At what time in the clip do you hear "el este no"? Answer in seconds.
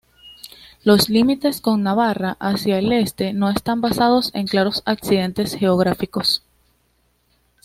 2.79-3.51